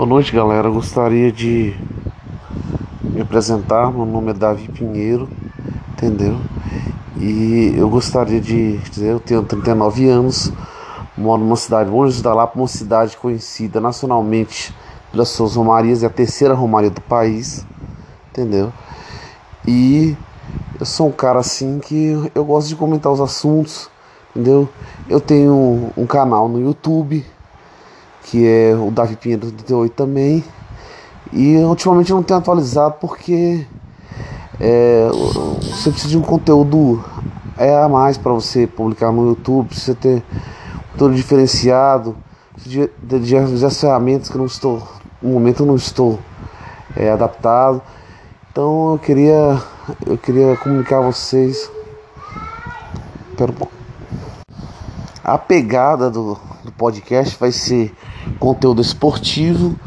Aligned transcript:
Boa 0.00 0.08
noite, 0.08 0.34
galera. 0.34 0.70
Gostaria 0.70 1.30
de 1.30 1.74
me 3.12 3.20
apresentar. 3.20 3.92
Meu 3.92 4.06
nome 4.06 4.30
é 4.30 4.32
Davi 4.32 4.66
Pinheiro, 4.66 5.28
entendeu? 5.92 6.40
E 7.18 7.74
eu 7.76 7.86
gostaria 7.90 8.40
de 8.40 8.78
dizer: 8.78 9.12
eu 9.12 9.20
tenho 9.20 9.42
39 9.42 10.08
anos, 10.08 10.50
moro 11.18 11.42
numa 11.42 11.54
cidade 11.54 11.90
longe 11.90 12.22
da 12.22 12.32
Lapa, 12.32 12.58
uma 12.58 12.66
cidade 12.66 13.14
conhecida 13.14 13.78
nacionalmente 13.78 14.74
pelas 15.12 15.28
suas 15.28 15.54
romarias, 15.54 16.02
é 16.02 16.06
a 16.06 16.10
terceira 16.10 16.54
romaria 16.54 16.88
do 16.88 17.02
país, 17.02 17.66
entendeu? 18.30 18.72
E 19.68 20.16
eu 20.80 20.86
sou 20.86 21.08
um 21.08 21.12
cara 21.12 21.40
assim 21.40 21.78
que 21.78 22.16
eu 22.34 22.42
gosto 22.46 22.68
de 22.68 22.74
comentar 22.76 23.12
os 23.12 23.20
assuntos, 23.20 23.90
entendeu? 24.30 24.66
Eu 25.06 25.20
tenho 25.20 25.92
um 25.94 26.06
canal 26.06 26.48
no 26.48 26.58
YouTube 26.58 27.22
que 28.24 28.46
é 28.46 28.74
o 28.74 28.90
Davi 28.90 29.16
Pinheiro 29.16 29.50
38 29.50 29.92
também. 29.92 30.44
E 31.32 31.56
ultimamente 31.58 32.10
eu 32.10 32.16
não 32.16 32.22
tenho 32.22 32.38
atualizado 32.38 32.96
porque 33.00 33.66
é, 34.58 35.08
você 35.62 35.90
precisa 35.90 36.08
de 36.08 36.18
um 36.18 36.22
conteúdo 36.22 37.04
é 37.56 37.76
a 37.76 37.88
mais 37.88 38.16
para 38.16 38.32
você 38.32 38.66
publicar 38.66 39.12
no 39.12 39.28
YouTube, 39.28 39.68
precisa 39.68 39.94
ter 39.94 40.22
todo 40.96 41.14
diferenciado, 41.14 42.16
de, 42.56 42.90
de, 43.02 43.18
de, 43.20 43.70
ferramentas 43.70 44.30
que 44.30 44.38
não 44.38 44.46
estou, 44.46 44.82
no 45.20 45.30
momento 45.30 45.62
eu 45.62 45.66
não 45.66 45.76
estou 45.76 46.18
é, 46.96 47.10
adaptado. 47.10 47.82
Então 48.50 48.92
eu 48.92 48.98
queria 48.98 49.62
eu 50.06 50.18
queria 50.18 50.56
comunicar 50.56 50.98
a 50.98 51.02
vocês. 51.02 51.70
Pera 53.36 53.50
um 53.50 53.54
pouco. 53.54 53.79
A 55.30 55.38
pegada 55.38 56.10
do, 56.10 56.36
do 56.64 56.72
podcast 56.72 57.36
vai 57.38 57.52
ser 57.52 57.94
conteúdo 58.40 58.82
esportivo, 58.82 59.78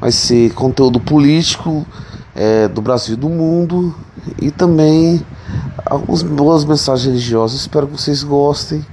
vai 0.00 0.12
ser 0.12 0.54
conteúdo 0.54 1.00
político 1.00 1.84
é, 2.32 2.68
do 2.68 2.80
Brasil 2.80 3.14
e 3.14 3.16
do 3.16 3.28
mundo 3.28 3.92
e 4.40 4.52
também 4.52 5.20
algumas 5.84 6.22
boas 6.22 6.64
mensagens 6.64 7.06
religiosas. 7.06 7.62
Espero 7.62 7.88
que 7.88 8.00
vocês 8.00 8.22
gostem. 8.22 8.86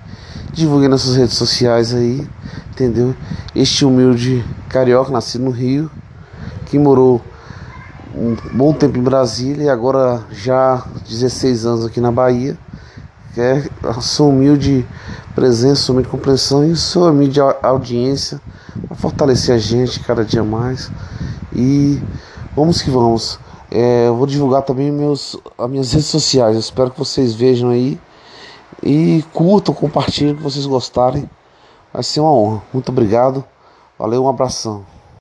Divulguem 0.51 0.89
nas 0.89 1.01
suas 1.03 1.17
redes 1.17 1.35
sociais 1.35 1.93
aí, 1.93 2.27
entendeu? 2.71 3.13
Este 3.53 3.85
humilde 3.85 4.43
carioca, 4.69 5.11
nascido 5.11 5.43
no 5.43 5.51
Rio, 5.51 5.87
que 6.65 6.79
morou 6.79 7.21
um 8.15 8.35
bom 8.57 8.73
tempo 8.73 8.97
em 8.97 9.03
Brasília 9.03 9.65
e 9.65 9.69
agora 9.69 10.23
já 10.31 10.83
16 11.07 11.63
anos 11.67 11.85
aqui 11.85 12.01
na 12.01 12.11
Bahia. 12.11 12.57
É 13.37 13.63
a 13.87 14.01
sua 14.01 14.27
humilde 14.27 14.85
presença, 15.33 15.83
sua 15.83 15.93
humilde 15.93 16.09
compreensão 16.09 16.65
e 16.65 16.75
sua 16.75 17.11
humilde 17.11 17.39
audiência 17.61 18.41
para 18.87 18.97
fortalecer 18.97 19.55
a 19.55 19.57
gente 19.57 20.01
cada 20.01 20.25
dia 20.25 20.43
mais. 20.43 20.91
E 21.53 22.01
vamos 22.55 22.81
que 22.81 22.89
vamos. 22.89 23.39
É, 23.69 24.07
eu 24.07 24.15
vou 24.15 24.27
divulgar 24.27 24.63
também 24.63 24.91
meus, 24.91 25.37
as 25.57 25.69
minhas 25.69 25.93
redes 25.93 26.07
sociais. 26.07 26.55
Eu 26.55 26.59
espero 26.59 26.91
que 26.91 26.99
vocês 26.99 27.33
vejam 27.33 27.69
aí. 27.69 27.99
E 28.83 29.23
curtam, 29.33 29.73
compartilhem 29.73 30.35
que 30.35 30.43
vocês 30.43 30.65
gostarem. 30.65 31.29
Vai 31.93 32.03
ser 32.03 32.19
uma 32.19 32.31
honra. 32.31 32.61
Muito 32.73 32.89
obrigado. 32.89 33.43
Valeu, 33.97 34.23
um 34.23 34.29
abração. 34.29 34.85